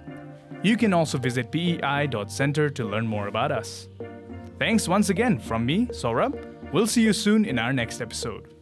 [0.62, 3.88] You can also visit pei.center to learn more about us.
[4.58, 6.72] Thanks once again from me, Saurabh.
[6.72, 8.52] We'll see you soon in our next episode.